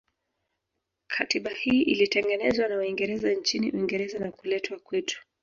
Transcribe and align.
Katiba 1.07 1.49
hii 1.51 1.81
ilitengenezwa 1.81 2.67
na 2.67 2.77
waingereza 2.77 3.33
nchini 3.33 3.71
Uingereza 3.71 4.19
na 4.19 4.31
kuletwa 4.31 4.79
kwetu 4.79 5.21